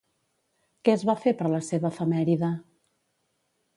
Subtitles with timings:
[0.87, 2.51] Què es va fer per la seva efemèride?